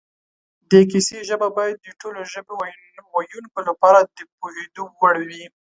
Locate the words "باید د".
1.57-1.87